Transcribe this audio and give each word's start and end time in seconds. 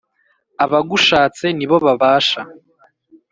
Abagushatse 0.63 1.45
ni 1.57 1.65
bo 1.69 1.77
babasha 1.85 2.41